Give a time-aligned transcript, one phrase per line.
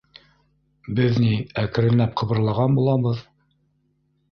[0.99, 1.29] —Беҙ ни
[1.65, 3.23] әкренләп ҡыбырлаған булабыҙ.